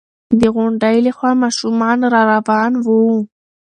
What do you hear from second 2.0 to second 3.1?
را روان وو.